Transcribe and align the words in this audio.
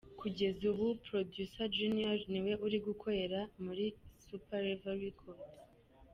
Kugeza 0.19 0.61
ubu, 0.71 0.85
Producer 1.07 1.67
Junior 1.75 2.19
ni 2.31 2.39
we 2.45 2.53
uri 2.65 2.77
gukorera 2.87 3.39
muri 3.63 3.85
Super 4.25 4.59
Level 4.67 4.95
Records. 5.05 5.57